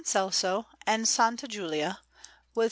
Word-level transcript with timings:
Celso 0.03 0.65
and 0.87 1.03
S. 1.03 1.43
Julia, 1.47 1.99
with 2.55 2.59
S. 2.59 2.59